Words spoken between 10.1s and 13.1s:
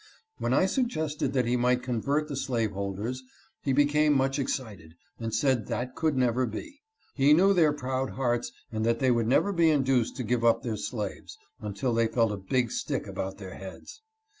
to give up their slaves, until they felt a big stick